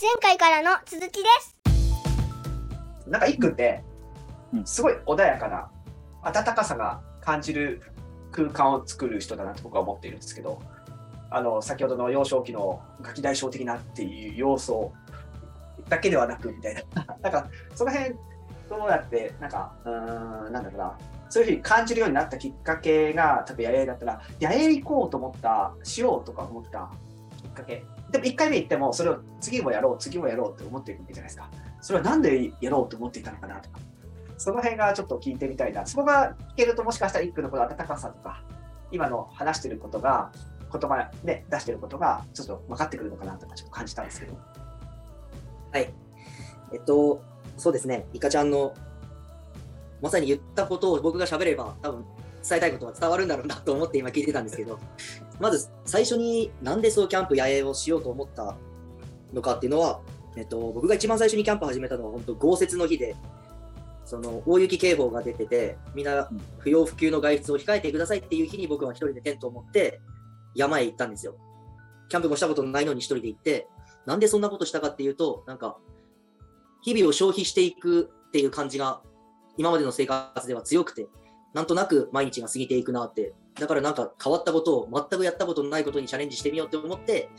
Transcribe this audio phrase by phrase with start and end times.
[0.00, 1.56] 前回からの続きです。
[3.06, 3.84] なんか一君って
[4.52, 4.66] うん。
[4.66, 5.70] すごい穏やかな
[6.22, 7.80] 温かさが感じる
[8.32, 10.60] 空間を作る人だなと僕は思っているんですけど
[11.30, 14.92] あの先ほどの幼少期のガキ大将的なっていう要素
[15.88, 17.04] だけではなくみたいな。
[17.22, 18.14] なんかその辺
[18.68, 20.98] どうやってなんかうーんなんだろうな。
[21.28, 26.90] そういうふうに感じるようになったきっかけが多分八重だったら八重行こうと思ったしようとか思った
[27.42, 31.50] きっかけでも1回目行ってもそれを次もやろう次もやろうって思っていくわけじゃないですか。
[31.80, 33.78] それはなんでやろうと思っていたのかなとか。
[34.36, 35.86] その辺がちょっと聞いてみたいな。
[35.86, 38.44] そこが聞けるともしかしたら一句のこの温かさとか
[38.90, 40.32] 今の話してることが
[40.72, 44.36] 言葉で出してることがちょっと分かってくるのかなとかちょっと感じたんですけど。
[45.72, 45.92] はい。
[46.72, 47.22] えっと、
[47.56, 48.74] そうですね、イカちゃんの、
[50.02, 52.04] まさに言ったことを僕が喋れば、多分
[52.48, 54.78] 伝えたいことは伝わるんだろうなと思って今聞いてたんですけど、
[55.40, 58.56] まず最初になんでそうキャンプ野営をしようと思った
[59.32, 60.00] のかっていうのは、
[60.36, 63.16] えっと、僕が一番最初にキャンプ始めたのは本当豪雪の日で、
[64.04, 70.00] その大雪警報が出てて、みんな不要不急の外出を控えてくださいっていう日に僕は一人でテントを持って
[70.54, 71.36] 山へ行ったんですよ。
[72.08, 73.68] キャンプもしたことないのに一人で行って、
[74.06, 75.78] なんでそんなことしたかっていうと、なんか、
[76.82, 79.00] 日々を消費していくっていう感じが、
[79.56, 81.06] 今までの生活では強くて、
[81.54, 87.30] なんとなく毎日が過ぎていくなって、だからなんか変わったことを、全くやったことのないことにチャレンジしてみようって思って、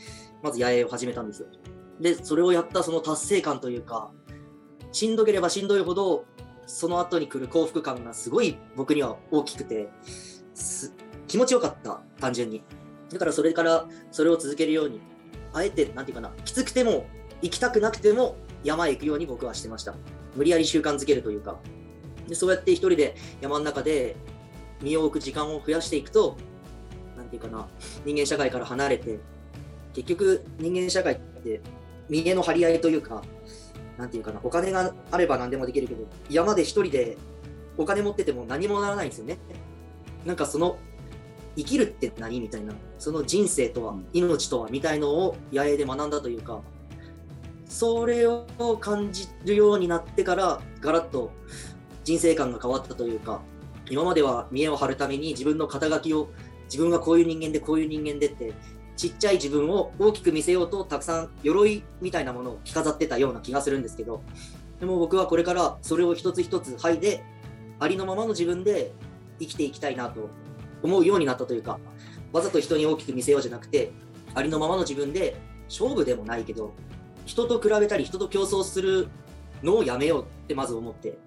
[0.42, 1.48] まず野営を始めたんですよ。
[2.00, 4.10] で、それをやったその達成感というか、
[4.92, 6.24] しんどければしんどいほど、
[6.66, 9.90] その後に来る幸福感がすごい僕には大きくて、
[11.26, 12.62] 気持ちよかった、単純に。
[13.10, 15.00] だからそれからそれを続けるように、
[15.52, 17.06] あえて、なんていうかな、きつくても、
[17.42, 19.94] 行きたくなくても山へ行くように僕はしてました。
[20.34, 21.58] 無理やり習慣づけるというか。
[22.26, 24.16] でそうやって一人で山の中で
[24.82, 26.36] 身を置く時間を増やしていくと、
[27.16, 27.68] なんていうかな、
[28.04, 29.18] 人間社会から離れて、
[29.94, 31.60] 結局人間社会って
[32.08, 33.22] 見栄の張り合いというか、
[33.96, 37.16] なんていうかな、お金があれば何でもできるけど、山で一人で
[37.78, 39.38] お金持ってても何もならないんですよね。
[40.24, 40.78] なんかその
[41.56, 46.60] 生きるって何みたいな、その人生とは、命とはみたいのを野営で学んだというか、
[47.66, 48.46] それを
[48.78, 51.30] 感じるようになってから、ガラッと
[52.04, 53.40] 人生観が変わったというか、
[53.90, 56.28] 今までは見栄を張るために自分の肩書きを、
[56.64, 58.52] 自分がこういう人間で、こういう人間でって、
[58.96, 64.22] ちっちゃい自分を大きく見せようと、たくさん鎧みたいなものを着飾ってたような気がするんですけど、
[64.80, 67.24] でも僕はこれからそれを一つ一つ剥いで、
[67.78, 68.92] ありのままの自分で
[69.38, 70.30] 生きていきたいなと
[70.82, 71.78] 思うようになったというか、
[72.32, 73.92] わざと人に大きく見せようじゃなくて、
[74.34, 75.36] ありのままの自分で
[75.68, 76.72] 勝負でもないけど、
[77.26, 79.08] 人と比べたり人と競争する
[79.62, 81.18] のをやめようってまず思って、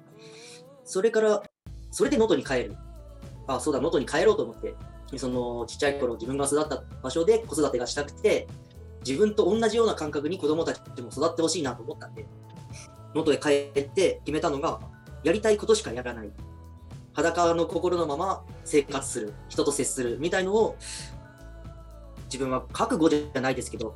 [0.84, 1.44] それから、
[1.92, 2.76] それで能登に帰る。
[3.48, 4.76] あ、そうだ、能登に帰ろうと思って、
[5.18, 8.48] そのちっちゃい頃自分が育った場所で子育てがしたくて、
[9.06, 12.26] 自分と同じような感覚に子供たちも育ってほしいなと思ったんで、
[13.16, 14.80] 能登へ帰って決めたのが、
[15.24, 16.32] やりたいことしかやらない。
[17.14, 20.78] 裸の心のまま生活する、人と接するみたいのを、
[22.26, 23.96] 自分は覚悟じゃないですけど、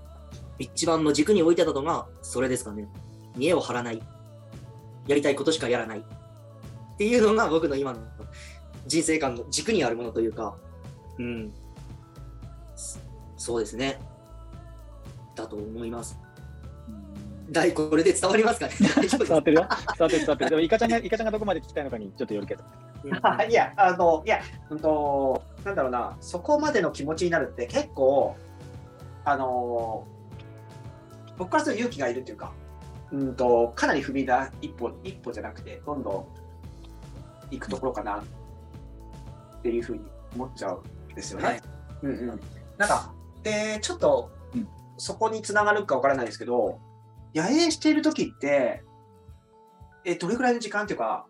[0.58, 2.88] 一番の軸に置いてたのが、それですかね。
[3.36, 4.02] 見栄を張らない。
[5.08, 6.04] やりたいことしかやらない。
[6.94, 8.00] っていうのが僕の今の
[8.86, 10.56] 人生観の軸にあるものというか、
[11.18, 11.54] うん。
[12.76, 13.00] そ
[13.38, 14.00] そうですね。
[15.36, 16.20] だと思います。
[17.50, 18.74] だいこれで伝わりますかね？
[18.80, 19.68] 伝わってるよ。
[19.98, 20.50] 伝わってる伝わってる。
[20.50, 22.64] でもイカちゃんがイカちゃんがどこまで聞きたいのかにちょっとよるけど。
[23.04, 23.08] う
[23.48, 24.40] んいや、あの、いや、
[24.70, 28.36] うんと、なんだろうな、そこまでの気持ちになるって結構、
[29.26, 30.08] あの、
[31.38, 32.54] 僕からすると勇気がいるっていうか、
[33.12, 36.26] うんと、かなり踏みだ一歩、一歩じゃなくて、どんどん
[37.54, 40.04] 行くところかなっていうふうに
[40.36, 40.82] 思っちゃう
[41.12, 41.46] んですよね。
[41.46, 41.62] はい
[42.04, 42.42] うんうん。
[42.78, 46.80] なんか、で、ちょっとうん、そこにつながるかわからないですけど、
[47.34, 48.84] 野営している時って、
[50.06, 51.26] え、どれくらいの時間っていうか、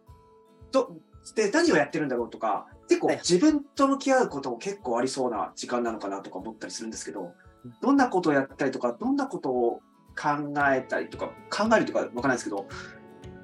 [0.71, 0.95] ど
[1.35, 7.33] で何をやってるんだろうとか、結構はい自分と向き合うことも結構ありそうな時間なのかなとか思ったりするんですけど、
[7.81, 9.81] どんなことをやったりとか、どんなことを
[10.19, 12.67] 考えたりとか、考えるとかわからないですけど、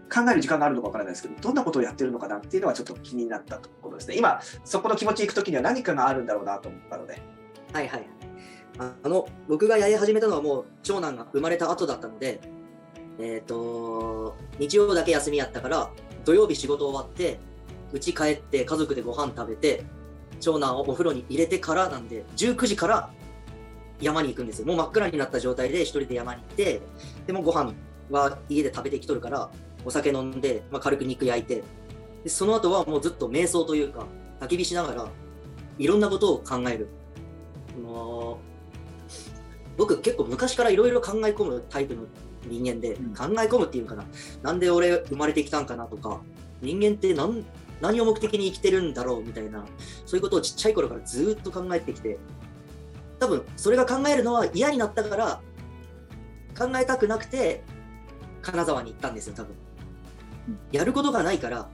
[0.09, 4.17] 考える時間があるのかわからないですけど、どんなことをやってるのかなっていうのはちょっと気になったところですね。
[4.17, 7.21] 今、そこの気持ちいくときには何かがあるんだろうなと思ったので。
[7.73, 8.07] はいはい。
[9.03, 12.39] あの、僕がやり始めたのはもう長男が生まれた後だったので、
[13.19, 15.91] えっ、と、日曜だけ休みやったから、
[16.23, 17.39] 土曜日仕事終わって、
[17.93, 19.83] 家帰って家族でご飯食べて、
[20.39, 23.11] 長男をお風呂に入れてからなんで、19時から
[24.01, 24.67] 山に行くんですよ。
[24.67, 26.81] もう真っ暗になった状態で一人で山に行って、
[27.27, 27.73] でもご飯
[28.09, 29.51] は家で食べてきとるから、
[29.85, 31.63] お酒飲んで、まあ、軽く肉焼いて、
[32.23, 34.05] でその後はもうずっと瞑想というか、
[34.39, 35.07] 焚き火しながら、
[35.77, 36.87] いろんなことを考える。
[37.81, 38.37] もう
[39.77, 42.03] 僕結構昔からいろいろ考え込むタイプの
[42.45, 44.03] 人間で、うん考え込むっていうかな、
[44.43, 46.21] なんで俺生まれてきたんかなとか、
[46.61, 47.45] 人間って何
[47.81, 49.65] 何を目的に生きてるんだろうみたいな、
[50.05, 52.19] そういうことをちっちゃい頃からずっと考えてきて、
[53.19, 55.41] 多分それが考えるのは嫌になったから、
[56.57, 57.63] 考えたくなくて、
[58.41, 59.55] 金沢に行ったんですよ、多分うん。
[60.71, 61.67] やることがないから、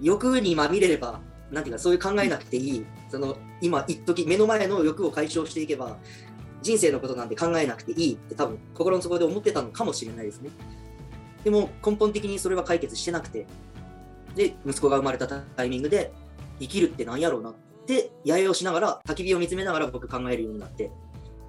[0.00, 1.20] 欲にまみれれば、
[1.50, 5.96] なんていうか、そういう考えなくていい、その今、一時目の前の欲を解消していけば、
[6.62, 10.50] 人生のことなんて考えなくていいって多分心の底で思ってたのかもしれないですね。
[11.44, 13.46] でも根本的にそれは解決してなくて、
[14.34, 16.12] で、息子が生まれたタイミングで、
[16.60, 17.54] 生きるって何やろうなっ
[17.86, 20.90] て、やえをしながら、焚き火を見つめながら僕考えるようになって、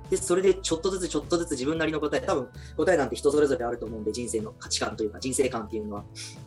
[0.10, 2.48] で、それでちょっとずつちょっとずつ自分なりの答え、多分
[2.78, 6.06] 答えなんて人それぞれあると思うんで、人生の価値観というか人生観っていうのは。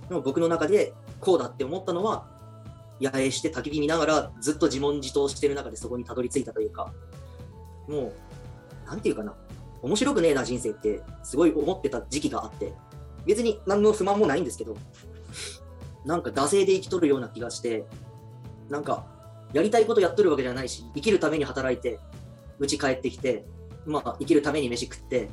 [0.08, 2.26] でも僕の中でこうだって思ったのは、
[3.00, 6.93] 野営して焚き火見ながらずっと自問自答してる中でそこにたどり着いたというか、
[7.88, 8.12] も
[8.87, 9.34] う、なんていうかな、
[9.82, 12.72] 面白くねえな人生ってすごい思ってた時期があって、
[13.26, 14.76] 別に何の不満もないんですけど、
[16.05, 17.87] なんか惰性で生きとるような気がして、
[18.69, 19.06] なんか
[19.52, 21.99] やりたいことやっとるわけじゃないし、生きるために働いて、
[22.58, 23.44] 家帰ってきて、
[23.87, 25.28] まあ生きるために飯食って、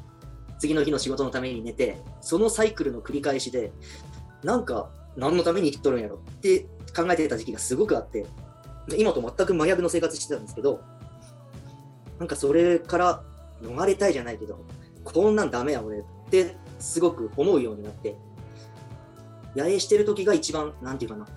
[0.60, 3.72] 次の日の仕事のために寝て、そのサイクルの繰り返しで、
[4.44, 6.16] なんか何のために生きとるんやろ？
[6.16, 8.26] って考えてた時期がすごくあって、
[8.98, 10.82] 今と全く真逆の生活してたんですけど、
[12.20, 13.24] なんかそれから
[13.62, 14.64] 逃れたいじゃないけど、
[15.04, 18.16] こんなんダメや俺ってすごく思うようになって、
[19.56, 21.28] 野営してる時が一番、なんていうかな、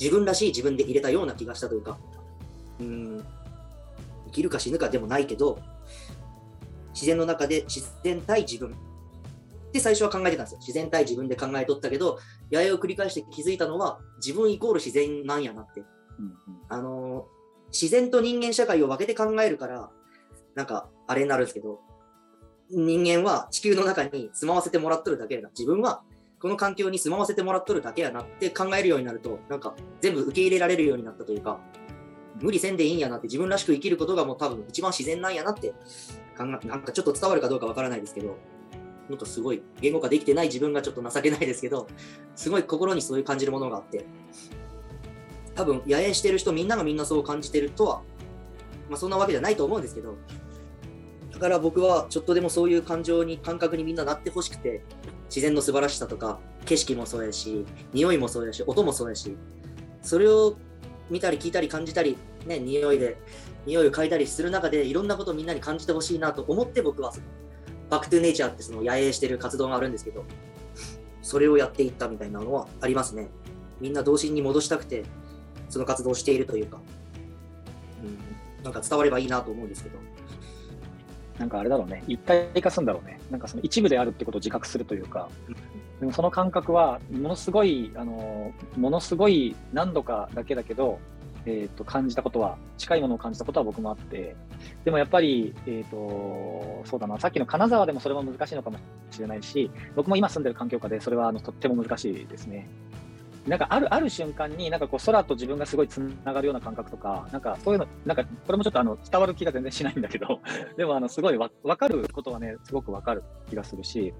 [0.00, 1.98] 自分らしい自分で入れたような気がしたというか、
[2.80, 3.24] うん、
[4.36, 5.58] きるか死ぬかでもないけど、
[6.94, 8.72] 自然の中で自然対自分っ
[9.72, 10.58] て最初は考えてたんですよ。
[10.60, 12.18] 自然対自分で考えとったけど、
[12.50, 15.80] 野営を繰り返して気づいたのは、自分イコール自然なんやなって。
[15.80, 15.82] う
[16.22, 16.34] ん
[16.68, 17.36] あのー
[17.72, 19.90] 自然と人間社会を分けて考えるから、
[20.54, 21.80] なんか、あれになるんですけど、
[22.70, 25.50] 人間は地球の中に住まわせてもらっとるだけやな。
[25.50, 26.02] 自分は
[26.40, 31.60] この環境に住まわせてもらっとるだけやなって考えるようになると、なんか全部受け入れられるようになったというか、
[32.40, 35.70] 無理せんでいいんやなって、自分らしく生きることがもう多分一番自然なんやなって
[36.36, 38.36] 考え、なんかちょっと伝わるかどうかわからないですけど、
[39.08, 41.86] なんかすごい言語化できてない自分がちょっと情けないですけど、
[42.34, 44.04] すごい心にそういう感じるものがあって、
[45.54, 48.02] 多分野営してる人みんながみんなそう感じてるとは、
[48.90, 50.16] まあそんなわけじゃないと思うんですけど、
[51.32, 54.82] だから僕はちょっとでもそういう感情に、感覚にみんななってほしくて、
[55.28, 59.36] 自然の素晴らしさとか、景色もそうやし、匂いもそうやし、音もそうやし、
[60.02, 60.56] それを
[61.10, 62.16] 見たり聞いたり感じたり、
[62.46, 63.16] ね、匂いで、
[63.66, 67.26] 匂いを嗅いだりする中で、いろんなことをみんなに感じてほしいなと思って僕はその、
[67.90, 70.24] バックトゥネイチャーってその野営してる活動があるんですけど、
[71.22, 73.28] それをやっていったみたいなのはありますね。
[73.80, 75.04] みんな童心に戻したくて、
[75.68, 76.80] その活動をしているというか、
[78.02, 79.98] うん、なんか伝わればいいなと思うんですけど。
[81.38, 83.20] なんかあれだろうね、一体化するんだろうね。
[83.30, 85.28] なんかその一部であるってことを自覚するというか、
[86.00, 90.98] でもその感覚は、ものすごい、あの、ものすごい何度かだけだけど、
[91.46, 94.36] えっ、と、感じたことは、近いものを感じたことは僕もあって、
[94.84, 98.78] でもやっぱり、えっ、と、そうだな、さっきの金沢でもそれも難しいのかも
[99.10, 102.68] しれないし、僕も今住んでる環境下でそれはあのとっても難しいですね。
[103.46, 110.40] なんかあるある瞬間に、なんかこう空と自分がすごいつながるような感覚とか、なんかそういうの、なんかこれもちょっとあの伝わる気が全然しないんだけど、
[110.76, 114.12] でもあのすごいわ分かることはね、すごく分かる気がするし、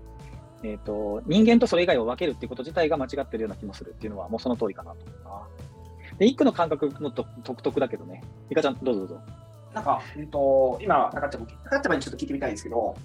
[0.63, 5.47] えっ、と、人間とそれ以外を分けるっていうこと自体が間違ってるような気もするっていうのはもうその通りかなと思うな。
[6.19, 8.23] で、一句の感覚もと独特だけどね。
[8.51, 9.21] いかちゃん、どうぞどうぞ。
[9.75, 12.97] なんか、うんと、今、中ちゃんも、中ちゃんにちょっと聞いてみたいんですけど、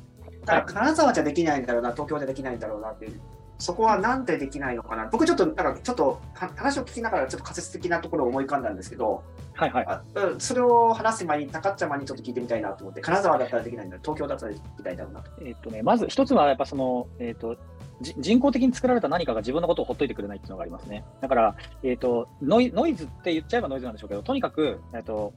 [0.46, 3.20] だから金沢じゃできないんだろうな、東京じゃできないんだろうなっていう、
[3.62, 5.06] そこはなんでできないのかな？
[5.06, 9.86] 僕ちょっと、なんかちょっとは話を聞きながら、ちょっと仮説的なところを思い浮かんだんですけど、はいはい。
[9.88, 15.32] あうんそれを話す前に、高っちゃまにちょっと聞いてみたいなと思って、金沢だったらできないんだ、東京だったらできないんだろうなと。
[15.46, 17.56] えっとね、まず一つはやっぱその、えっ、と、
[18.02, 21.06] じ人工的に作られた何かが自分のことをほっといてくれないっていうのがありますね。
[21.22, 25.34] だから、えっ、とノイ、ノイズって言っちゃえばノイズなんでしょうけど、とにかく、えっ、と、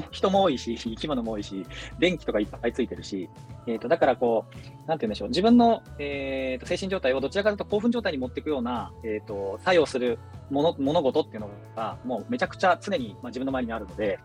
[0.00, 1.66] 人人も多いし、生き物も多いし、
[1.98, 3.28] 電気とかいっぱいついてるし、
[3.66, 10.18] えっ、と、だからこう、なんて言うんでしょう、自分の、えー、と精神状態をどちらかというと興奮状態に持っていくような、えっ、と、作用する
[10.50, 14.18] もの物事っていうのが、もうめちゃくちゃ常に、まあ、自分の前にあるので、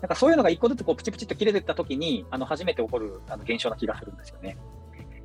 [0.00, 4.56] なんかそういうのが一個ずつこうプチプチっと切れていったときに、あの初めて起こるあの現象な気がするんですよね。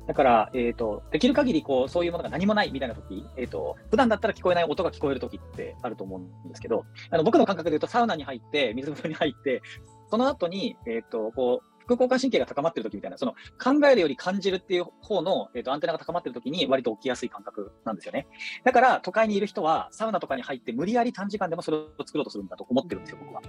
[0.06, 9.62] だから、えっ、と、できる限りこう、そういうものが何もないみたいな時、えっ、と、普段だったら聞こえない音が聞こえる時ってあると思うんですけど、あの僕の感覚で言うとサウナに入って、水風呂に入って、
[10.10, 13.32] その後に、えっ、と、こう、副交感神経が高まってる時みたいな、その
[13.62, 18.26] 考えるより感じるっていう方の、えっとアンテナが高まってる時に割と起きやすい感覚なんですよね。
[18.64, 23.42] だから都会にいる人はサウナとかに入って無理やり短時間でもそれを作ろうとするんだと思ってるんですよ、僕は。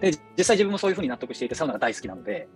[0.00, 2.48] で、実際自分もそういうふうに納得していてサウナが大好きなので、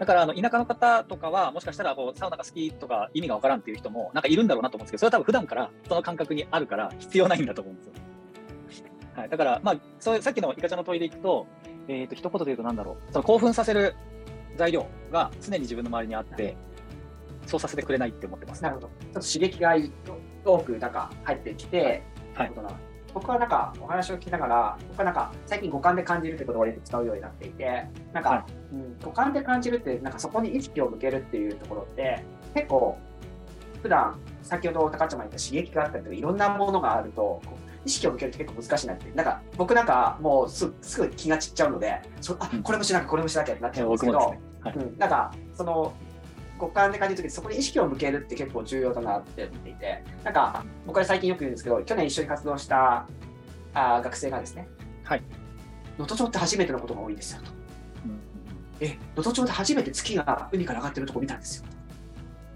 [0.00, 7.92] だからあの田舎の方とかは、もしかしたらこうサウナが好きとか意味がわからんっていう人もなんかいるんだろうなと思うんですけど、それは多分普段からその感覚にあるから必要ないんだと思うんですよ。
[9.14, 11.46] はい、だから、まあ、そうさっきのイカちゃんの問いでいくと、
[11.86, 13.94] えっ、と、一言で言うとなんだろう、その興奮させる
[14.56, 16.56] 材料が常に自分の周りにあって、
[17.46, 18.62] そうさせてくれないって思ってます。
[18.62, 18.86] なるほど。
[18.86, 19.76] ちょっと刺激が
[20.46, 22.02] 多くなんか入ってきて、
[22.34, 22.62] はいな
[23.14, 32.24] 僕はなんかお話を聞きながら、僕はなんか最近五感で感じるってことをよく使うようになっていて、なんか、はうん、五感で感じるって、なんかそこに意識を向けるっていうところって、
[32.54, 32.98] 結構、
[33.82, 37.40] 普段先ほど高ちゃんも言った刺激があったりとか、いろんなものがあると、
[37.84, 39.10] 意識を向けるって結構難しいなって。
[39.12, 44.40] なんか僕なんかもうすすぐ気が散っちゃうので、そあうんこれもしなきゃこれもしなきゃってなっちゃうんですけど、ね。
[44.60, 44.74] はい。
[44.74, 45.92] うん、なんかその
[46.60, 53.06] 五感で感じるときそこに意識を向けるって結構重要だなって思っていてなんか僕は最近よく言うんですけど去年一緒に活動した
[53.74, 54.68] あー学生がですね
[55.04, 55.22] はい。
[55.98, 57.50] 能登町って初めてのことが多いんですよと。
[57.50, 58.20] うん
[58.80, 61.64] え能登町で初めて月が海から上がってるとこ見たんですよ。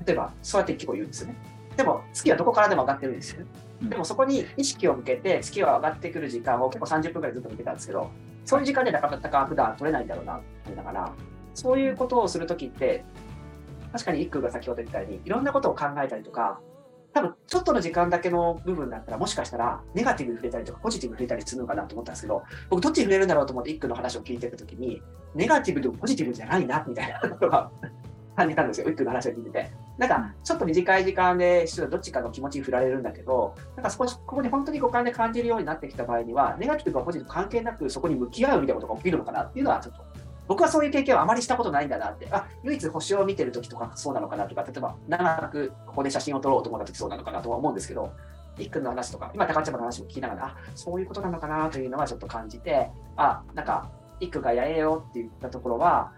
[0.06, 1.37] 例えばそうやって結構言うんですよね。
[1.76, 3.44] でも月はどこからでも上がってるんですよ
[3.82, 3.90] うん。
[3.90, 8.11] でもそこに意識を向けて月が上がってくる時間を結構30分ぐらいずっと見てたんですけど
[8.44, 11.12] そういう時間でなかなか普段取れないんだろうなってながら
[11.54, 13.04] そういうことをするときって
[13.94, 16.60] 確かに一空が先ほど言ったようにいろんなことを考えたりとか
[17.12, 25.00] 多分ちょっとの時間だけの部分だったらもしかしたらネガティブに触れたりとかポジティブに触れたりするのかなと思ったんですけど僕どっちに触れるんだろうと思って一空の話を聞いてたときに
[25.36, 27.70] ネガティブでもポジティブじゃないなみたいなことが
[28.34, 28.88] 感じたんですよ。
[28.88, 29.70] 一空の話を聞いてて。
[29.96, 40.02] なんかちょっと短い時間でちょっとどっちかの気持ちに振られるんだけどなんか少しここに本当に五感で感じるようになってきた場合にはネガティブかポジティブ関係なくそこに向き合うみたいなことが起きるのかなっていうのはちょっと
[40.46, 48.12] 僕はそういう経験はあまりしたことないんだなって、あ唯一星を見てるときとかそうなのかなとか、例えば長くここで写真を撮ろうと思ったときそうなのかなとは思うんですけど、
[48.58, 56.12] 一君の話とか、今、高ちゃんの話も聞きながら、あそういうことなのかなというのはちょっと感じて、あなんか、一君がやれよって言ったところは、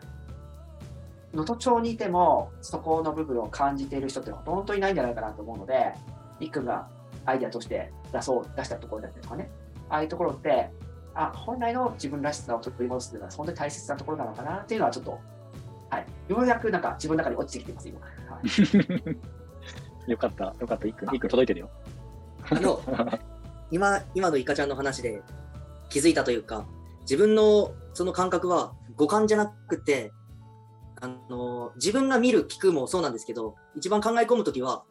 [1.32, 5.94] 能登町にいても、そこの部分を感じている人って本当にいないんじゃないかなと思うので、
[6.40, 6.88] 一君が
[7.24, 9.50] アイデアとして出そう、出したところだったりとかね、
[9.88, 10.70] ああいうところって、
[11.16, 15.18] あ本来の自分らしさを取り戻すというのは本当に大切なところなのかなっていうのはちょっと、
[15.88, 18.00] はい、ようやくなんか自分の中に落ちてきてます、今。
[18.00, 18.06] は
[20.06, 20.86] い、 よかった、よかった。
[20.86, 21.70] 一句、一句届いてるよ。
[22.50, 22.80] あの
[23.70, 25.22] 今今のイカちゃんの話で
[25.88, 26.66] 気づいたというか
[27.02, 30.12] 自分のその感覚は五感じゃなくて
[31.00, 34.84] あの自分が見る聞くもそうなんですけど一番考え込むときは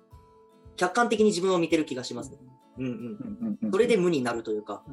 [0.75, 2.31] 客観的に自分を見てる気がします、
[2.77, 4.83] うんうん、うんうんそれで無になるというか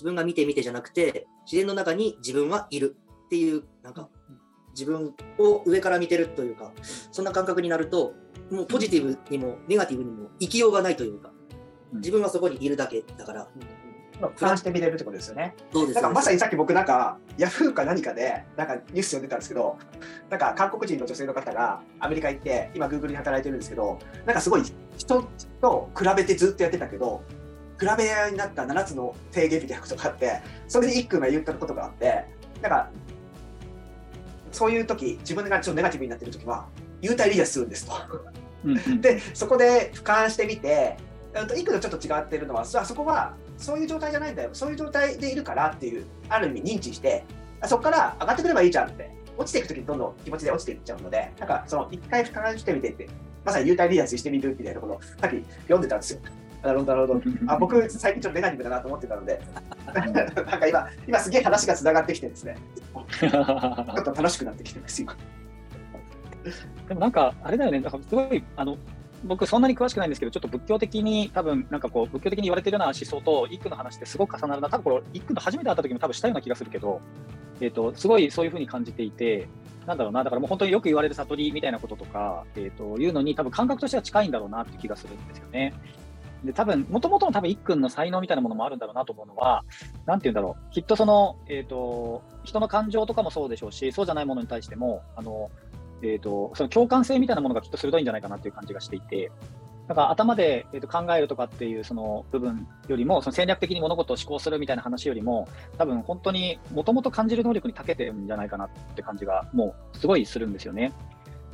[0.00, 4.08] 自分が見て見てじゃなくて自然の中に自分はいるっていうなんか
[4.70, 6.72] 自分を上から見てるというか
[7.12, 8.14] そんな感覚になると
[8.50, 11.32] もうポジティブにもネガティブにも生きようがないというか
[11.92, 13.48] 自分はそこにいるだけだから。
[14.20, 15.54] まあ、俯瞰して見れるってことですよね。
[15.72, 16.00] そうです。
[16.02, 19.78] まさににさっき僕なんか、ヤフーか何かで、なんかニュース読んでたんですけど、
[20.28, 24.62] なんか韓国人の女性の方がアメリカ行って、今、グーグルに働いてるんですけど、なんかすごい
[24.98, 25.22] 人
[25.62, 27.22] と比べてずっとやってたけど、
[27.80, 32.24] 比べ合いになった7つの提言みたいなことがあって、それで一君が言ったことがあって、
[32.60, 32.90] なんか、
[34.52, 36.68] そういう時自分がちょっとネガティブになってる時は、
[37.00, 37.92] 幽体離脱するんですと。
[38.64, 40.98] うんうん で、そこで俯瞰してみて、
[41.34, 47.24] うんといくらちょっと違ってるのは、そそこはそういう状態じゃないんだよ、そういう状態でいるからっていう、ある意味認知して、
[47.60, 53.08] あそこから上がってくればいいじゃんって、落ちていくときにどんどん気持ちで落ちていっちゃうので、なんかその一回俯瞰してみてって、
[53.44, 56.20] まさに幽体離脱してみるみたいなことをさっき読んでたんですよ。
[56.62, 57.22] なるほど、なるほど。
[57.46, 59.40] あ僕、最近ちょっとネガティブだなと思ってたので、
[59.94, 60.12] なん
[60.60, 62.56] か今、今すげえ話がつながってきてですね、
[63.20, 65.16] ちょっと楽しくなってきてます、今。
[66.88, 68.76] でもなんか、あれだよね、なんかすごい、あの、
[69.24, 74.68] 僕そんなに詳しくないんですけど、ちょっと仏教的に、多分なんかこう、仏教的に言われてるような思想と、一句の話ってすごく重なるな。
[74.68, 77.00] 多分これ、一句の初めて会った時も多分したような気がするけど、
[77.60, 79.48] えっ、と、すごいそういうふうに感じていて、
[79.86, 85.74] なんだろうな、だからもう本当によく言われる悟りみたいなこととか、えっ、と、いうのに多分感覚としては近いんだろうなって気がするんですよね。
[86.44, 89.64] で、多分、もともとの多分一君の才能みたいなものもあるんだろうなと思うのは、
[90.06, 90.72] なんて言うんだろう。
[90.72, 95.50] きっとその、えっ、と、人の感情とかもそうでしょうし、そうじゃないものに対しても、あの、
[96.02, 99.30] えー、とその共感性みたいなものがきっと鋭いんじゃないかなっていう感じがしていて、
[99.88, 110.92] だか頭で、えー、と考えるとかっていうその部分よりも、その戦略的に物事を思考するみたいな話よりも、多分本当にもともと感じる能力に長けてるんじゃないかなって感じが、もうすごいするんですよね。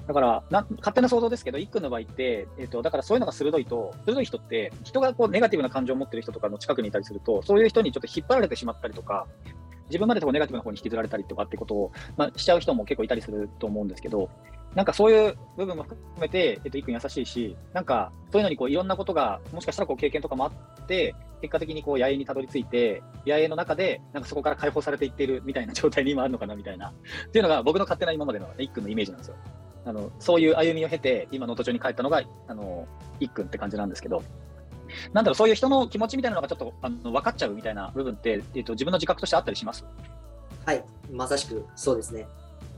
[0.06, 9.26] だからな、勝手な想像ですけど、一君の場合って、えー、とだからそういうのが鋭いと、鋭い人って、人がこうネガティブな感情を持ってる人とかの近くにいたりすると、そういう人にちょっと引っ張られてしまったりとか、
[9.88, 14.30] 自分までこうネガティブな方に引きずられたりとかってことを、まあ、しちゃう人も結構いたりすると思うんですけど、
[14.74, 29.36] なんかそういう部分も含めて、えっと、いくん優しいし、なんかそういうのにこういろんなことが、もしかしたらこう経験とかもあって、結果的にこう野営にたどり着いて、野営の中で、なんかそこから解放されていっているみたいな状態に今あるのかなみたいな、っていうのが僕の勝手な今までのいっくんのイメージなんですよ。
[29.86, 32.86] あのそういう歩みを経て、今、能登町に帰ったのが、あの
[33.20, 34.22] いっくんって感じなんですけど、
[35.12, 39.84] なんだろう、そういう人の気持ちみたいなのがちょっとあの分かっちゃうみたいな部分って、えっと、自分の自覚としてあったりします？
[40.64, 42.26] はい、まさしくそうですね。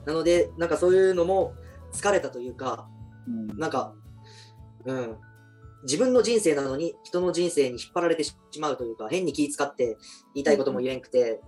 [0.04, 1.54] なので、なんかそういうのも
[1.92, 2.86] 疲れたというか、
[3.26, 3.58] うん。
[3.58, 3.94] なんか、
[4.84, 5.16] うん、
[5.84, 9.96] 自分の人生なのに人の人生に引っ張られてしまうというか、変に気使って
[10.34, 11.40] 言いたいことも言えんくて、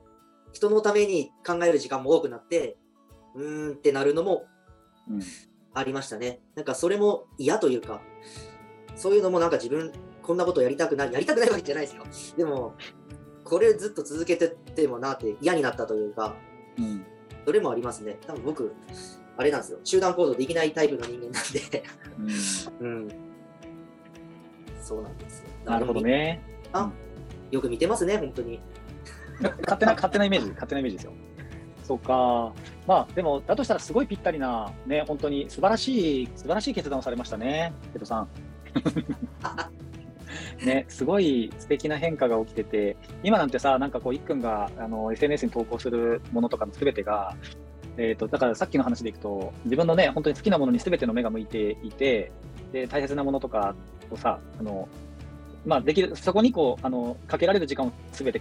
[0.52, 2.76] 人のために考える時間も多くなって、
[3.34, 4.46] うーんってなるのも
[5.08, 5.20] うん
[5.74, 6.40] ありましたね。
[6.54, 8.00] なんかそれも嫌というか、
[8.96, 12.04] そういうのもなんか自分、こんなことやりたくない、やりたくないわけじゃないですよ。
[12.36, 12.74] でも、
[13.44, 16.36] これずっと続けてってもなって嫌になったというか、
[16.78, 17.04] うん
[17.46, 18.18] それもありますね。
[18.26, 18.74] 多分僕、
[19.36, 19.78] あれなんですよ。
[19.82, 21.82] 集団行動できないタイプの人間なんで、
[22.80, 23.08] うんうん。
[24.80, 25.48] そうなんですよ。
[25.64, 26.42] なるほどね。
[27.50, 28.60] よく見てますね、本当に。
[29.40, 31.12] 勝手な、勝手なイメージ、勝手なイメージですよ。
[31.90, 32.52] そうか。
[32.86, 38.28] まあ、でも、だとしたらすごいぴったりな、ね、本当に素晴らしい、素晴らしい決断をされましたね、瀬戸さん。
[40.64, 47.34] ね、すごい素敵な変化が起きてて、今なんてさ、なんかこう、いっくんがあの SNS に投稿するものとかのすべてが、
[47.96, 52.30] えー、とだからさっきの話でいくと、自分のね、本当に好きなものにすべての目が向いていて、
[52.70, 53.74] で大切なものとか
[54.12, 54.88] をさ、あの
[55.66, 58.40] まあ、できるそこにこうあのかけられる時間をすべて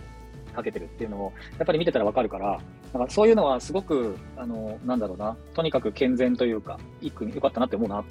[0.53, 2.59] かけてるっていうのを、やっぱり見てたらわかるから、
[2.93, 8.03] なんかそういうのはすごく、あのなんだろうな、とにかく健全というか、いっくんよかったなって思うな。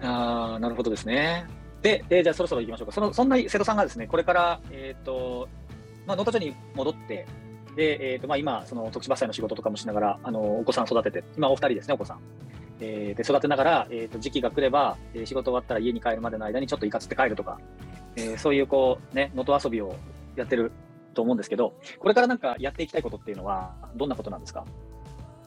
[0.02, 1.46] あーなるほどですね。
[1.82, 2.92] で、えーじゃあそろそろ行きましょうか。
[2.92, 5.48] そのそんな瀬戸さんがですね、これから、えっ、と、
[6.06, 7.26] まあ、能登町に戻って、
[7.76, 12.20] で、えっ、と、まあ、今、その徳島祭の仕事とかもしながら、あの、お子さん育てて、今お二人ですね、お子さん。
[12.80, 17.58] えーで、育てながら、えっ、と、時期が来れば、えー仕事終わったら家に帰るまでの間にちょっとイカ釣って帰るとか、
[18.16, 19.94] えーそういう、こう、ね、能登遊びを
[20.36, 20.72] やってる
[21.14, 24.64] と思うんですけど、これからなんかやっていきたいことっていうのは、どんなことなんですか？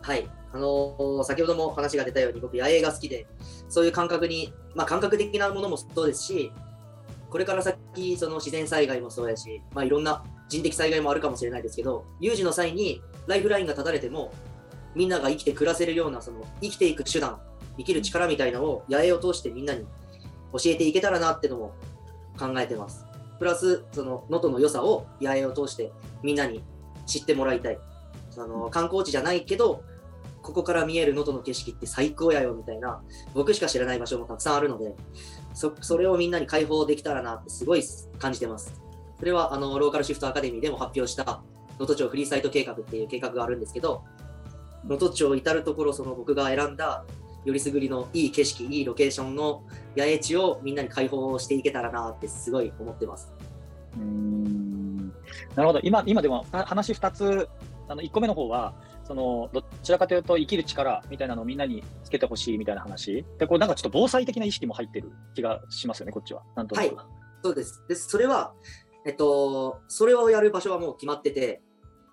[0.01, 0.29] はい。
[0.51, 3.25] あのー先ほども話が出たように、僕、野営が好きで、
[3.69, 6.51] そういう感覚に、まあ、感覚的なものもそうですし、
[7.29, 14.31] これから先、その自然災害もそうやし、まあ、いろんな人的災害もあるかもしれないですけど、有事の際にライフラインが断たれても、
[14.93, 17.39] みんなが生きて暮らせるような、その生きていく手段、
[17.77, 19.83] 生きる力みたいなのを野営を通してみんなに
[20.51, 21.73] 教えていけたらなってのも
[22.37, 23.05] 考えてます。
[23.39, 25.91] プラス、その能登の良さを野営を通して
[26.21, 26.63] みんなに
[27.05, 27.79] 知ってもらいたい。
[28.29, 29.83] その観光地じゃないけど、
[30.41, 33.01] ここから見える能登の景色って最高やよみたいな、
[33.33, 34.95] 僕しか知らない場所もたくさんあるので、
[35.53, 37.83] そそれをみんなに開放できたらなってすごい
[38.19, 38.73] 感じてます。
[39.19, 41.41] それはあのローカルシフトアカデミーでも発表した能
[41.79, 44.03] 登町フリーサイト計画っていう計画があるんですけど、
[44.83, 47.05] 能登町至るところその僕が選んだ
[47.45, 49.63] よりすぐりのいい景色、いいロケーションの
[49.95, 53.31] 野営地をみんなに開放していけたらなってすごい思ってます。
[53.97, 55.13] うーん
[55.55, 57.49] なるほど、今、今でもあ話2つ、
[57.87, 63.25] あの1個目の方は、そのどちらかというと生きる力みたいなのをみんなにつけてほしいみたいな話。
[63.37, 66.43] で、これなんかちょっと防災的な意識も入ってる気がしますよね、こっちは。
[66.55, 66.95] なんとなく。
[67.43, 67.83] そうです。
[67.89, 68.53] でそれは、
[69.05, 71.61] えっと、それをやる場所はもう決まってて、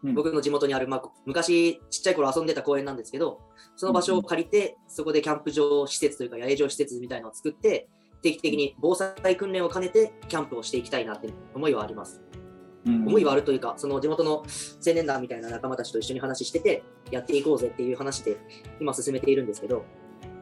[0.04, 0.14] うん。
[0.14, 3.40] 僕の地元にある、まあ、昔ちっちゃい頃遊んでた公園なんですけど、
[3.76, 7.88] その場所を借りて、そこでキャンプ場施設というか野営場施設みたいなのを作って、
[8.22, 12.20] 定期的に防災訓練を兼ねてキャンプをしていきたいなって思いはあります。
[12.86, 13.06] うん。
[13.06, 14.44] 思いはあるというか、その地元の青
[14.94, 18.36] 年団みたいな仲間たちと一緒に話してて、やっていこうぜっていう話で
[18.80, 19.84] 今進めているんですけど、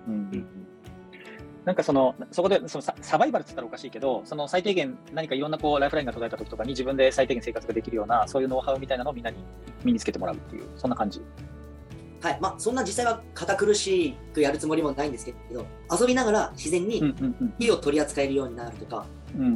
[0.06, 0.67] うんうんうん
[1.64, 9.36] なんかその、そこでそのササバイバルって言ったらおかしいけど、その最低限何かいろんなこうライフラインが途絶えた時とかに自分で最低限生活ができるような、そういうノウハウみたいなのをみんなに
[9.84, 11.20] 身につけてもらうっていう、そんな感じ。
[12.20, 15.66] はい、まあそんな実際は堅苦しくやるつもりもないんですけど、
[16.00, 17.54] 遊びながら自然うんにうん。
[17.58, 19.06] 火を取り扱えるようになるとか、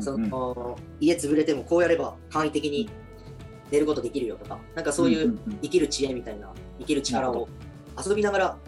[0.01, 0.31] そうんうん。
[0.31, 2.89] の家潰れてもこうやれば簡易的に
[3.71, 7.49] 寝ることできるよとか、なんかそういううん生きる知恵みたいな、生きる力を
[8.07, 8.59] 遊びながら、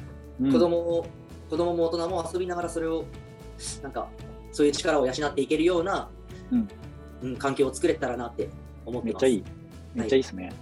[0.40, 1.06] うん子供を、
[1.48, 3.04] 子供も大人も遊びながらそれを、
[3.82, 4.08] なんか
[4.52, 6.08] そういう力を養っていけるような、
[6.50, 6.68] うん
[7.22, 8.50] うん環境を作れたらなって
[8.84, 9.24] 思ってます。
[9.24, 9.44] めっちゃいい。
[9.94, 10.52] めっちゃいいですね。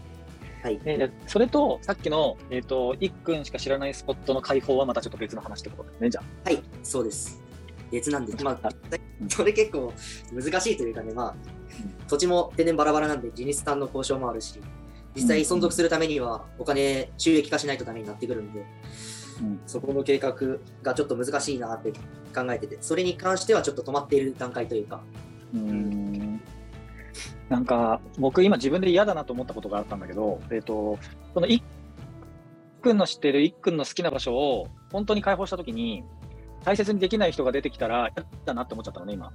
[0.62, 0.78] はい。
[0.78, 6.50] ででそれと、さっきの、えっ、と、いっくんしか知らないスポットの開放はまたちょっと別の話ってことですね、じゃあ。
[6.50, 7.42] はい、そうです。
[7.90, 8.44] 別なんです。
[8.44, 8.70] まあ
[9.20, 9.92] うん、それ結構
[10.32, 11.34] 難しいというかね、まあ、
[12.08, 14.60] 土地も天然バラバラなんで、地主さんの交渉もあるし、
[15.16, 18.60] 実際存続するためにはお金収益化しないとダメになってくるんで、
[19.40, 20.34] うんそこの計画
[20.82, 21.92] がちょっと難しいなって
[22.32, 25.02] 考えてて、それに関してはちょっと止まっている段階というか、
[25.54, 26.40] うーん。
[27.48, 30.98] なんか僕今自分で嫌だなと思ったことがあったんだけど、えっと
[31.34, 31.62] そのい
[32.82, 36.04] くんの知ってるいっくんの好きな場所を本当に開放したときに、
[36.64, 39.32] 大切にできない人が出てきたら、やだなって思っちゃったのね、今。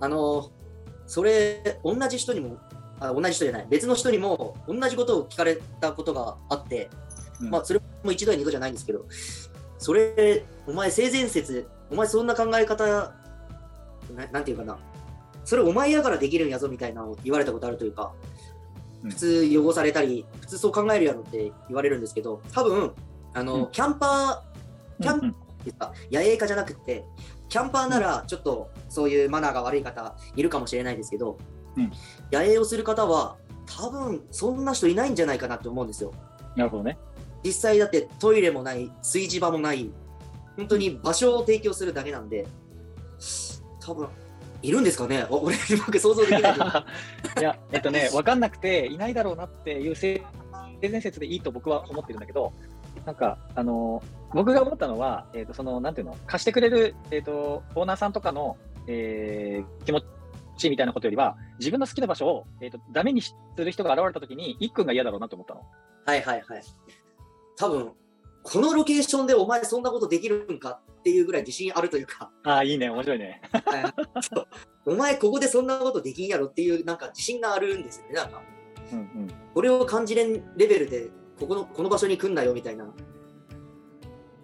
[0.00, 0.50] あの、
[1.06, 2.58] それ、同じ人にも、
[3.00, 6.88] あ同じ人じゃない、別の人にも同じことを聞かれたことがあって、
[7.40, 7.50] うん。
[7.50, 9.04] まあ、それも一度や二度じゃないんですけど、
[9.80, 12.84] それ、お前、性善説、お前、そんな考え方、
[14.14, 14.78] ななんていうかな、
[15.44, 18.12] それ、お前やからできるんやぞみたいなのを言われたことあるというか、
[19.02, 19.10] うん。
[19.10, 22.92] 普通汚されたり、普通そう考えるやろって言われるんですけど、多分
[23.32, 23.70] あの、うん。
[23.70, 25.24] キャンパー、キャンうん。
[25.24, 25.36] うん
[26.10, 27.04] 野営家じゃなくて、
[27.50, 31.36] キャンパーならちょっとそういうマナーが悪い方いるかもしれないですけど、
[31.76, 31.92] うん。
[32.32, 36.12] 野営をする方は多分そんな人いないんじゃないかなって思うんですよ。
[36.56, 36.98] なるほどね。
[37.44, 39.90] 実際だってトイレもない、炊事場もない、
[40.56, 42.46] 本当に場所を提供するだけなんで、
[43.80, 44.08] 多分
[44.62, 45.26] いるんですかね？
[45.30, 46.52] お俺、うまく想像できない。
[47.40, 50.22] いや、えっとね、分かんなくて、いないだろうなっていう性
[50.82, 52.52] 善説でいいと僕は思ってるんだけど、
[53.06, 54.02] なんか、あの
[54.34, 60.02] 僕が思ったのは、えっとそのなんていうの、貸してくれる、えっとオーナーさんとかの、えー気持
[60.58, 65.62] ちみたいなことよりは、自分の好きな場所を、えっとダメにする人が現れたときに、いっくんが嫌だろうなと思ったの。
[66.04, 66.62] はいはいはい。
[67.60, 67.92] 多分
[68.42, 73.42] このロケーションでお前そんなことできるんかっていうぐらい自信あるというか、ああ、いいね、面白いね。
[74.86, 78.14] お前ここでそんなことできんやろっていうなんか自信があるんですよね。
[78.14, 78.40] なんか
[78.92, 79.30] うんうん。
[79.52, 82.86] これを感じれんレベルでここのこの場所に来んなよみたいな。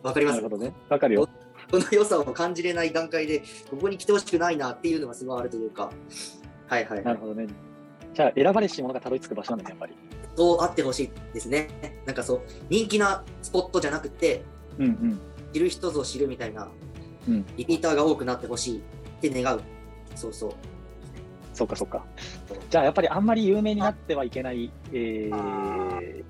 [0.03, 0.37] わかります？
[0.37, 0.75] なるほどね。
[0.91, 1.27] わかるよ。
[1.71, 5.91] この良さを感じれない段階でここに来てほしくないなっていうのがすごいあるというか。
[6.69, 7.03] はいはい。
[7.03, 7.47] なるほどね。
[8.13, 9.95] じゃあ、選ばれし者がたどり着く場所なんだね、やっぱり。
[10.37, 11.69] そうあってほしいですね。
[12.05, 14.43] なんかそう人気なスポットじゃなくて
[14.79, 15.21] うんうん。
[15.53, 16.69] 知る人ぞ知るみたいな、
[17.27, 18.83] うんリピーターが多くなってほしいっ
[19.21, 19.61] て願う。
[20.15, 20.53] そうそう。
[21.55, 22.05] そうかそうか。
[22.69, 26.25] じゃあやっぱりあんまり有名になってはいけない、えー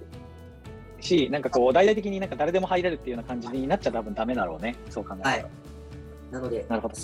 [1.00, 4.76] し、なんかこう大々的になんか誰でも入れるっていうような感じになっちゃ多分ダメだろうね。
[4.90, 5.28] そう考えると。
[5.28, 5.46] はい
[6.30, 6.94] なので、なるほど。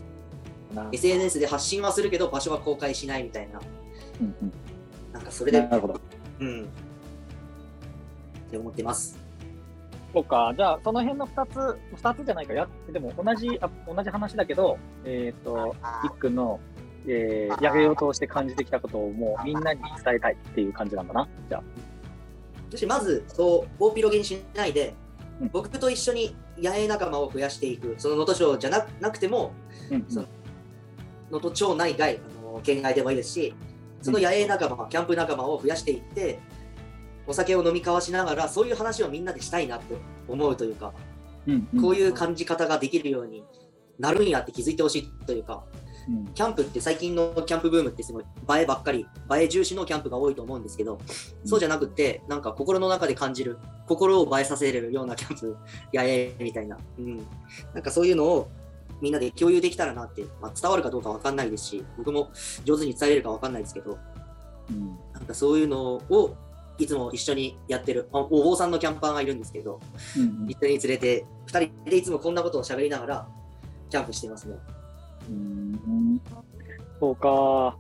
[0.75, 3.61] な SNS で発信はするけど場所は公開しないみたいな。
[4.21, 4.53] うんうん、
[5.13, 6.01] なんかそれで、なるほど。
[6.41, 6.69] うん。
[8.53, 9.19] って思ってます。
[10.13, 10.53] そうか。
[10.55, 12.53] じゃあその辺の2つ、2つじゃないか。
[12.53, 16.61] やでも同じあ同じ話だけど、えっ、と、いっくんの、
[17.07, 21.27] えー、野営を通して感じてきたことをもうみんなに伝えたいっていう感じなんだな。
[21.49, 21.63] じゃあ。
[22.71, 24.95] そしてまず、そう、大広げにしないで
[25.41, 27.95] うん、僕と一緒に野営仲間を増やしていく。
[27.97, 29.53] その能登町じゃななくても、
[29.91, 30.27] うんうん
[31.31, 33.55] 能登町内外、あの県外でもいいですし、
[34.03, 36.41] その野営仲間、キャンプ仲間を増やしていって、
[37.27, 39.97] お酒を飲み交わしながら、そういう話をみんなでしたいなって
[40.29, 40.93] 思うというか、
[41.47, 41.83] うんうん。
[41.83, 43.45] こういう感じ方ができるように
[43.99, 45.65] なるんやって気づいてほしいというか、
[46.09, 46.27] うん。
[46.35, 50.99] キャンプって最近のキャンプブームってすごい映えばっかり、映え重視のキャンプが多いと思うんですけど、
[51.45, 55.57] そうじゃなくて、なんか心の中で感じる、心を映えさせれるようなキャンプ、
[55.93, 57.19] やえみたいな、うん。
[57.75, 58.49] なんかそういうのを
[59.01, 62.31] みんなで共有できたらなって、まあ、伝わるかどうかわかんないですし、僕も
[62.65, 63.99] 上手に伝えれるかわかんないですけど、
[64.71, 64.97] うん。
[65.13, 66.37] なんかそういうのを
[66.79, 69.81] いつも一緒にやってる、あお坊さんのキャンパーがいるんですけど、
[70.17, 73.29] うん一緒に連れて、二人でいつもこんなことを喋りながら、
[73.91, 74.57] キャンプしてますね。
[75.29, 76.21] うん
[77.01, 77.77] そうか。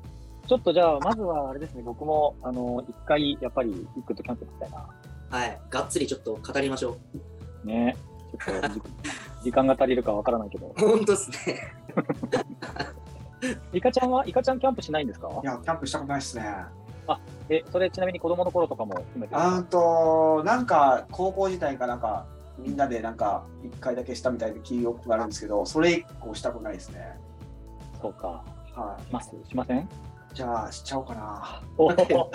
[0.48, 4.87] ちょっとじゃあ、まずはあれですね、僕も、あの、一回、やっぱり、いっくんとキャンプ行きたいな。
[5.31, 5.61] はい。
[5.70, 6.96] がっつりちょっと語りましょ
[7.64, 7.96] ね。
[8.44, 8.83] ちょっと時、
[9.44, 10.81] 時間が足りるかわからないけどう。。
[10.81, 11.37] 本当っすね。
[13.72, 15.28] イカちゃんは、イカちゃんキャンプしないんですか？
[15.42, 16.44] いや、キャンプしたことないですね。
[17.56, 19.34] え、それちなみに子供の頃とかも含めて？
[19.34, 22.26] あーと、なんか、高校時代かなんか、
[22.58, 27.18] みんなでなんか、一回だけしたみたいな記憶があるんですけど、それ以降したことないですね。
[28.00, 28.44] そうか。
[28.74, 29.30] はします？
[29.48, 29.78] しません？
[29.80, 29.88] い。
[30.32, 31.62] じゃあ、しちゃおうかな。
[31.76, 32.32] おめっちゃ面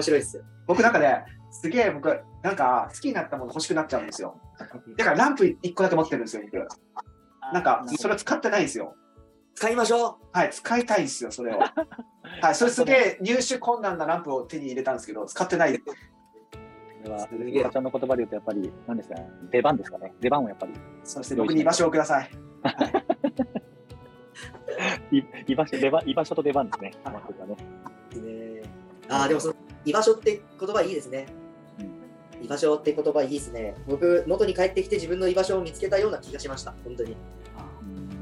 [0.00, 0.42] 白いですよ。
[0.66, 4.38] 僕なんかね、すげえ僕、なんか、好きになったもの欲しくなっちゃうんですよ。
[4.58, 4.66] だ
[5.04, 6.58] から、ランプ1個だけ持ってるんですよ、僕。
[7.52, 8.94] なんか、それを使ってないんですよ。
[9.58, 11.58] 使いましょはい、使いたいんですよ、それを。
[12.40, 15.76] はい、それすげえ入手困難なランプを手に入れたんですけど、使ってない。
[15.80, 15.84] こ
[17.02, 20.14] れは、すげえイカちゃんの言葉で言うと、やっぱり、何ですかね、出番ですかね。
[20.20, 22.30] 出番をやっぱり、そして僕に居場所をください。
[25.10, 26.92] い 居場所、出番、居場所と出番ですね。
[28.14, 28.62] ね
[29.08, 31.26] ああ、でもその居場所って言葉いいですね。
[32.40, 33.74] 居場所って言葉いいですね。
[33.88, 36.72] 僕、能登に帰ってきて自分の居場所を見つけたような気がしました。
[36.84, 37.16] 本当に。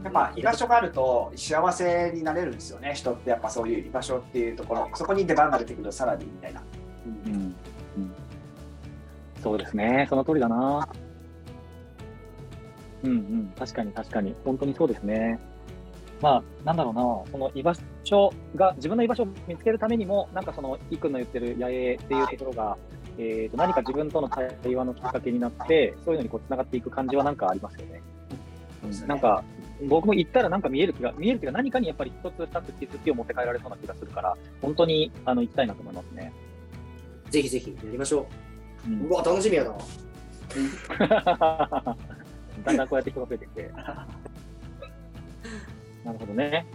[0.09, 6.63] っぱ居場所があると幸せになれるんですよね、人ってやっぱそういう居場所っていうところ、そこに出番が出てくるとさらにみたいな。
[7.07, 7.57] うんうん
[9.43, 10.89] そうですね、その通りだな。
[13.05, 15.39] うんうん、確かに確かに、本当にそうですね。
[16.21, 22.77] まあ、なんだろうな、その居場所が、自分の居場所を見つけるためにも、なんかその、いくんの言ってる野営っていうところが、
[23.19, 28.03] えー、と何か自分との対話のきっかけになって、そういうのにこう繋がっていく感じはなんかありますよね。
[29.07, 29.45] なんか、
[29.87, 36.33] 僕も行ったらなんか見える気が、見える気が何かにやっぱり一つ二つ気づきを持って帰られそうな気がするから、本当にあの行きたいなと思いますね。
[37.31, 38.27] ぜひぜひやりましょ
[38.87, 38.91] う。
[38.91, 39.75] うんうわ、楽しみやな。
[42.65, 43.71] だんだんこうやって人が増えてきて。
[46.05, 46.67] なるほどね。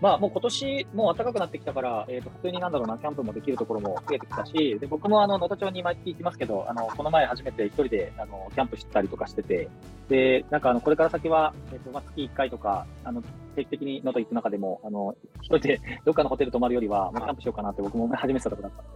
[0.00, 9.68] まあもう今年、もう暖かくなってきたから、えー、と普通になんだろうな、キャンプもできるところも増えてきたし、で僕もあの能登町に毎月行きますけど、あのこの前初めて一人であのキャンプしたりとかしてて、
[10.08, 13.22] でなんかあのこれから先は、えーとまあ、月1回とか、あの
[13.54, 18.86] 定期的に能登行く中でも、あの一人で どっかのホテル泊まるよりは、まあ、キャンプしようかなって僕も初めてたところだったん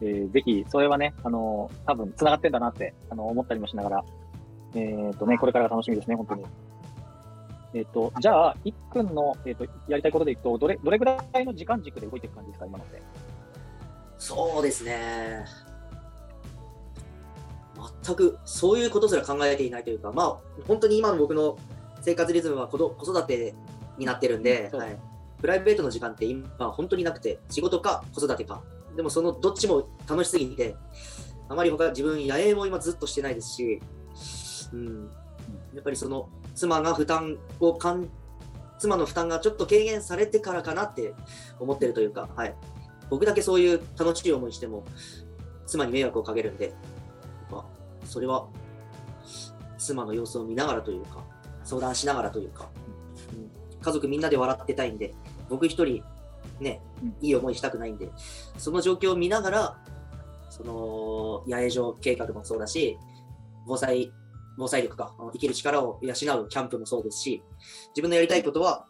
[0.00, 4.04] で、えーぜひ、それはね、あの多分繋がってんだなってあの思ったりもしながら、
[4.74, 6.44] えっ、とね、これからが楽しみですね、本当に。
[7.74, 13.02] えっ、と、じゃあ、いっくんの、えー、とやりたいことでいくと、どれどれぐらいの時間軸で動いていく感じですか、今のって。
[14.18, 15.44] そうですね。
[18.04, 21.56] 全くそういうことすら考えていないというか、まあ、本当に今の僕の
[22.00, 23.54] 生活リズムは子ど子育て
[23.98, 24.98] になってるんで、はい、
[25.40, 28.62] プライベートの時間って今は本当になくて、仕事か子育てか。
[28.96, 30.74] でもそのどっちも楽しすぎて、
[31.48, 33.80] あまり他自分、野営も今ずっとしてないですし、
[34.72, 35.10] うん、
[35.74, 36.28] やっぱりその
[36.58, 38.08] 妻が負担をかん、
[38.80, 41.14] 妻の負担がちょっと軽減されてからかなって
[41.60, 42.54] 思ってるというか、はい。
[43.10, 44.84] 僕だけそういう楽しい思いしても、
[45.66, 46.74] 妻に迷惑をかけるんで、
[47.48, 47.64] まあ、
[48.04, 48.48] それは
[49.78, 51.22] 妻の様子を見ながらというか、
[51.62, 52.68] 相談しながらというか、
[53.32, 55.14] うん家族みんなで笑ってたいんで、
[55.48, 56.02] 僕一人、
[56.58, 56.82] ね、
[57.20, 58.10] いい思いしたくないんで、
[58.56, 59.78] その状況を見ながら、
[60.50, 62.98] その野営場計画もそうだし、
[63.66, 64.12] 防災、
[64.58, 67.42] 防災力か、生きる力を養うキャンプもそうですし、
[67.90, 68.86] 自分のやりたいことは、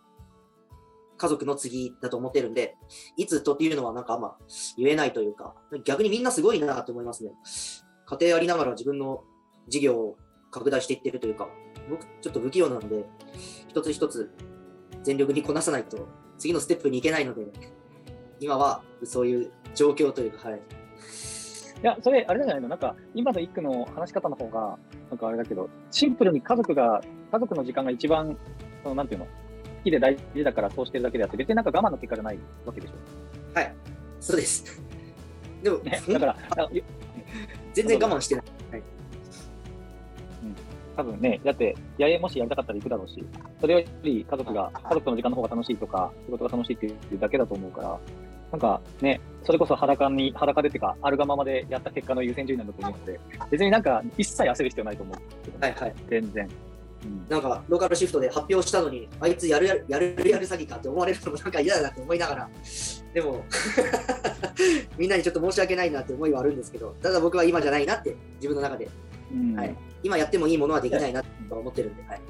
[1.18, 2.76] 家族の次だと思ってるんで、
[3.16, 4.37] いつとっていうのはなんかあんま
[4.76, 5.54] 言えないというか、
[5.85, 7.33] 逆にみんなすごいなと思いますね。
[8.07, 9.24] 家庭ありながら自分の
[9.68, 10.16] 事業を
[10.50, 11.48] 拡大していってるというか、
[11.90, 13.04] 僕ちょっと不器用なので、
[13.68, 14.31] 一つ一つ
[15.02, 17.46] 全力にこなさないと次のステップに行けないので、
[18.40, 20.59] 今はそういう状況というか、はい。
[20.59, 20.61] い
[21.83, 22.68] や、それ、あれじゃないの？
[22.68, 24.78] なんか、今の一句の話し方の方が、
[25.10, 28.36] なんかあれだけど、シンプルに家族が、家族の時間が一番、
[28.82, 29.30] その、なんていうの、好
[29.84, 32.94] きで大事だからそうしてるだけであって、別になんか我慢の結果じゃないわけでしょ。
[33.58, 33.74] はい。
[34.20, 34.82] そうです。
[35.62, 36.36] でも、ね、だから、
[37.72, 38.44] 全然我慢してない。
[40.98, 43.24] 多分ね、だって、野営もしやりたかったら行くだろうし、
[43.60, 47.98] それより家族が、家族との時間の方が楽しいとか、仕事が楽しいっていうだけだと思うから、
[48.52, 55.16] なんかね、それこそ裸に、裸でっていうか、あるがままでやった結果の優先順位なんだと思うので、別になんか一切焦る必要ないと思う
[55.61, 55.94] はいはい。
[56.08, 56.48] 全然。
[57.04, 62.48] うんなんか、ローカルシフトで発表したのに、あいつやるやるやるやる詐欺かって思われるのもなんか嫌だなって思いながら、
[63.14, 63.44] でも、
[64.98, 68.88] みんなにちょっと申し訳ないなって思いはあるんですけど、ただ僕は今じゃないなって、自分の中で、
[69.32, 72.20] うんはい今やってもいいものはできないなと思ってるんで、はい。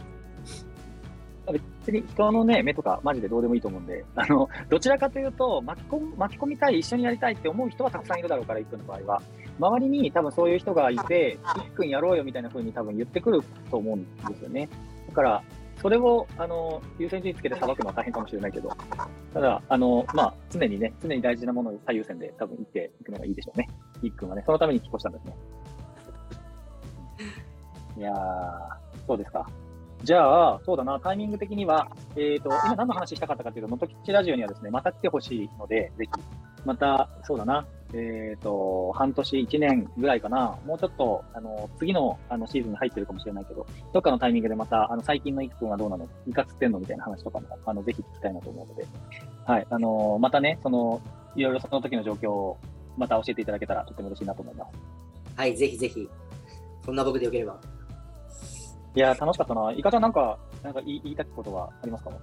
[1.89, 9.23] 別に人のね、目とかマジでどうでもいいと思うんで、あの、どちらかというと、巻き込む巻き込みたい、一緒にやりたいって思う人はたくさんいるだろうから、一分の場合は。
[9.59, 14.69] 周りに多分そういう人がいて、一分やろうよみたいな風に多分言ってくると思うんですよね。
[15.09, 15.43] だから、
[15.81, 18.69] それを、あの、優先順位つけて裁くのは大変かもしれないけど、
[19.33, 23.67] ただ、あの、まあ、常にね、常に大事なものを最優先で多分言っていくのがいいでしょうね。
[24.03, 25.37] 一君はね、そのために寄稿したんですね。
[27.97, 28.17] いやー、
[29.07, 29.49] そうですか。
[30.05, 36.11] じゃあ、そうだな、タイミング的には、えっ、と、今何の話したかったかというと、元吉ラジオにはですね、また来てほしいので、ぜひ、
[36.65, 48.87] また、そうだな、えっ、と、半年、1年ぐらいかな、もうちょっと、あの、次のあのシーズンに入ってるかもしれないけど、どっかのタイミングでまた、あの、最近のいく君はどうなのいかつってんのみたいな話とかも、あの、ぜひ聞きたいなと思うので、
[49.47, 51.01] はい、あの、またね、その、
[51.35, 52.59] いろいろその時の状況を、
[52.97, 54.71] また教えていただけたらとても嬉しいなと思います。
[55.37, 56.09] はい、ぜひぜひ、
[56.85, 57.59] そんな僕でよければ。
[58.99, 59.71] いやー、楽しかったな。
[59.71, 62.11] いかちゃんなんか、なんか言い言いたいことはありますか？
[62.11, 62.15] い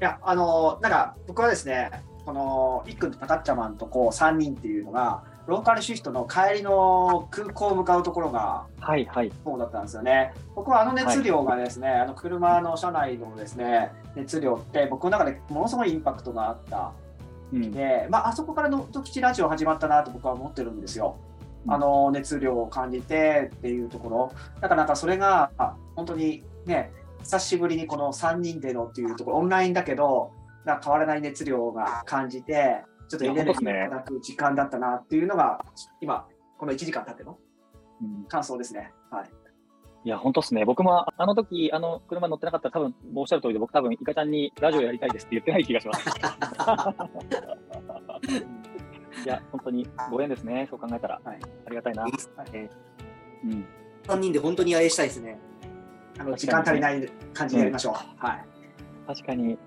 [0.00, 1.92] や、あの、なんか僕はですね、
[2.26, 9.30] この、いっくんとたかっちゃまんとこう3人っていうのが、ローカルシフトの帰りの空港を向かうところがはいはい。
[9.44, 10.34] そうだったんですよね。
[10.56, 16.92] 僕はあの熱量がですね、あの車の車内のですね、熱量って僕の中でものすごいインパクトがあった
[17.52, 17.70] うん。
[17.70, 21.16] で、まあ、あそこからのときちラジオ始まったなと僕は思ってるんですよ。
[21.66, 24.32] うんあの熱量を感じてっていうところ。
[24.60, 26.92] だからなんかそれがあ本当にね、
[27.22, 30.32] 久しぶりにこの3人でのっていうところ、オンラインだけど、
[30.64, 35.64] な変わらない熱量が感じて、ちょっとエネルギーをいただく時間だったなっていうのが、
[36.00, 36.26] 今、
[36.58, 37.38] この1時間経っての
[38.02, 38.92] うん感想ですね。
[39.10, 39.30] はい。
[40.04, 40.64] いや、本当っすね。
[40.64, 46.04] 僕もあの時、あの車乗ってなかったら、多分おっしゃる通りで、僕多分、イカちゃんにラジオやりたいですって言ってない気がします。
[49.20, 51.20] いいや、本当にご縁ですね、そう考えたら。
[51.24, 52.06] はいありがたいな。
[52.06, 53.64] いいっすえーうん。
[54.06, 55.38] 3人で本当にあれしたいですね。
[56.18, 57.94] あの時間足りない感じでやりましょう。
[58.18, 58.44] はい。
[59.06, 59.58] 確かに。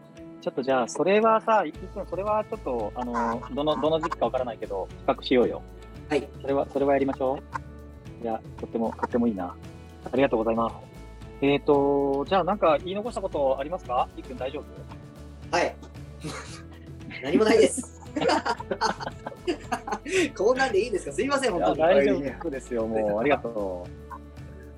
[0.42, 5.62] ちょっとじゃあ、それはさ、いつもそれはちょっと、あの、どの、どの時期かわからないけど、企画しようよ。
[6.10, 6.28] はい。
[6.42, 7.38] それは、それはやりましょ
[8.22, 8.24] う。
[8.24, 9.56] いや、とっても、とってもいいな。
[10.12, 10.76] ありがとうございます。
[11.42, 14.10] えっ、と、じゃあ、なんか言い残したことありますか？
[14.18, 14.64] いっくん大丈
[15.52, 15.56] 夫？
[15.56, 15.76] はい。
[17.24, 18.01] 何もないです。
[20.38, 21.12] こんなんでいいですか？
[21.14, 21.78] すいません、本当に。
[21.80, 23.88] 大丈夫ですよ、もう、ありがと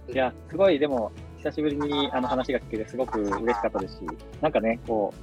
[0.08, 0.12] う。
[0.12, 4.02] いや、すごい、でも、久しぶりにあの話が聞けて、すごく嬉しかったですし、
[4.42, 5.14] なんかね、こ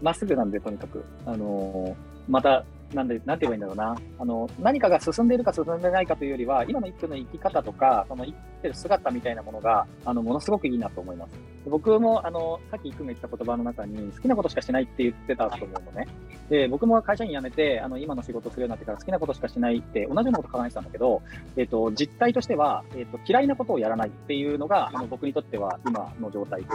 [0.00, 1.94] う、まっすぐなんで、とにかく、あのー
[2.28, 11.34] また、なんで、なんて言えばいいんだろうな、あの、何かが進んでいるか進んでないかというよりは、今の一分の生き方とか、その生きてる姿みたいなものが、あの、ものすごくいいなと思います。
[11.66, 16.08] 僕も、あの、さっき一君が言った言葉の中に、好きなことしかしないって言ってたと思うのね。
[16.48, 21.22] で、僕も会社員辞めて、あの、今の仕事するようになってから好きなことしかしないって、同じようなこと考えてたんだけど、
[21.56, 26.68] えっ、と、実態としては、えっ、と、嫌いなことをやらないっていうのが、あの、僕にとっては今の状態で、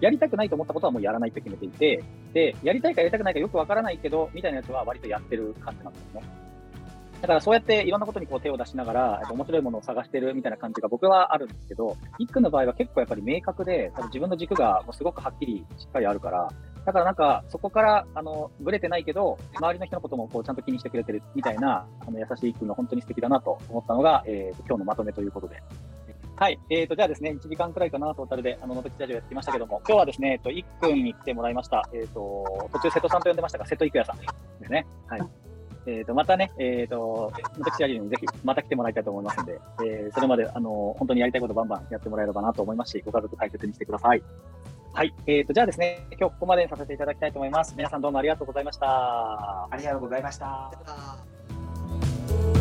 [0.00, 2.02] やりたくないと思ったことはもうやらないって決めていて、
[2.32, 6.22] で、やりたいかやりたくないかよくわからないけど、みたいなやつは割とやってる感じなんですね。
[7.20, 16.48] だからそうやっていろんなことにこう手を出しながら、えっと面白いものを探してるみたいな感じが僕はあるんですけど、一君の場合は結構やっぱり明確で、多分自分の軸がもうすごくはっきりしっかりあるから、
[16.84, 25.60] だからなんかそこからあのブレてないけど、周りの人のこともこうちゃんと気にしてくれてるみたいなあの優しい一君が本当に素敵だなと思ったのが、えーと今日のまとめということで。
[26.36, 26.60] はい。
[26.70, 31.82] えーと、じゃあですね、1時間くらいかな、トータルで、あの、のときラジオやってきましたけども、今日はですね、えっと、いっくんに来てもらいました。
[31.92, 34.26] えっ、と、途中瀬戸さんと呼んでましたが、瀬戸育也さんで
[34.64, 34.86] すね。
[35.08, 35.47] はい。
[35.88, 44.22] えっ、と、またね、えっ、と、のときラジオにぜひ、また来てもらいたいと思いますので、えーそれまで、あの、本当にやりたいことバンバンやってもらえればなと思いますし、ご家族大切にしてください。
[44.92, 45.14] はい。
[45.26, 47.74] えっ、と、じゃあですね、今日ここまでにさせていただきたいと思います。
[47.74, 48.86] 皆さんどうもありがとうございました。
[48.86, 50.46] ありがとうございました。
[50.84, 52.57] あー